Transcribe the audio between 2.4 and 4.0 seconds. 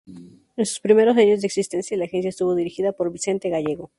dirigida por Vicente Gállego.